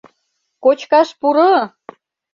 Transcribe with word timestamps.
Кочкаш 0.63 1.09
пуро! 1.19 1.53